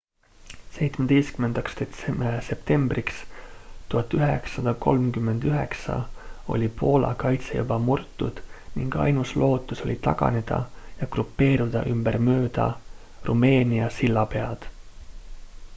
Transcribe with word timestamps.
17 0.79 1.41
septembriks 2.49 3.15
1939 3.89 6.05
oli 6.47 6.69
poola 6.79 7.13
kaitse 7.23 7.57
juba 7.61 7.79
murtud 7.85 8.39
ning 8.75 8.95
ainus 9.05 9.35
lootus 9.35 9.81
oli 9.85 9.95
taganeda 10.09 10.61
ja 11.01 11.07
grupeeruda 11.17 11.83
ümber 11.95 12.17
mööda 12.31 12.69
rumeenia 13.29 13.89
sillapead 14.01 14.59